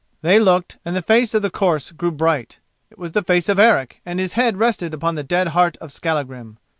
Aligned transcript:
They 0.23 0.39
looked, 0.39 0.79
and 0.83 0.95
the 0.95 1.03
face 1.03 1.35
of 1.35 1.43
the 1.43 1.51
corse 1.51 1.91
grew 1.91 2.09
bright. 2.09 2.57
It 2.89 2.97
was 2.97 3.11
the 3.11 3.21
face 3.21 3.47
of 3.47 3.59
Eric, 3.59 4.01
and 4.03 4.19
his 4.19 4.33
head 4.33 4.57
rested 4.57 4.95
upon 4.95 5.13
the 5.13 5.21
dead 5.23 5.49
heart 5.49 5.77
of 5.77 5.91
Skallagrim. 5.91 6.57